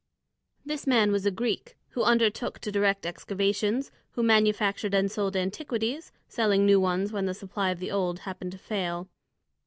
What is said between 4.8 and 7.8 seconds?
and sold antiquities, selling new ones when the supply of